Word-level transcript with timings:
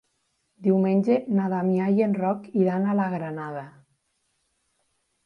Diumenge 0.67 1.17
na 1.39 1.49
Damià 1.53 1.89
i 1.97 2.01
en 2.05 2.15
Roc 2.21 2.47
iran 2.63 2.87
a 2.87 2.97
la 3.01 3.05
Granada. 3.13 3.63